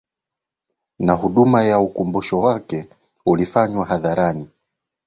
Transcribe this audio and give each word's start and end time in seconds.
Na 0.99 1.13
huduma 1.13 1.63
ya 1.63 1.79
ukumbusho 1.79 2.39
wake 2.39 2.87
uliofanywa 3.25 3.85
hadharani 3.85 4.49